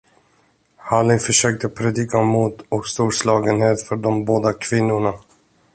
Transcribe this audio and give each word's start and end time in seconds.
Halling 0.77 1.19
försökte 1.19 1.69
predika 1.69 2.21
mod 2.21 2.61
och 2.69 2.87
storslagenhet 2.87 3.81
för 3.83 3.95
de 3.95 4.25
båda 4.25 4.53
kvinnorna. 4.53 5.13